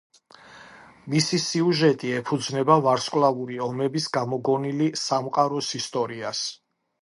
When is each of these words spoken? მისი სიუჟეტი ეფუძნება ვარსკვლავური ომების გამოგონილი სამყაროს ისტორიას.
მისი 1.13 1.39
სიუჟეტი 1.43 2.09
ეფუძნება 2.19 2.77
ვარსკვლავური 2.87 3.59
ომების 3.67 4.09
გამოგონილი 4.17 4.89
სამყაროს 5.03 5.71
ისტორიას. 5.83 6.43